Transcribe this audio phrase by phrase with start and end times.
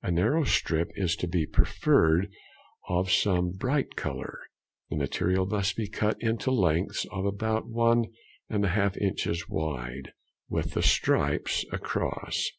[0.00, 2.30] A narrow stripe is to be preferred
[2.88, 4.38] of some bright colour.
[4.90, 8.04] The material must be cut into lengths of about one
[8.48, 10.12] and a half inch wide,
[10.48, 12.50] with the stripes across.